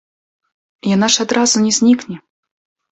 Яна 0.95 1.11
ж 1.17 1.27
адразу 1.27 1.65
не 1.67 1.71
знікне! 1.81 2.15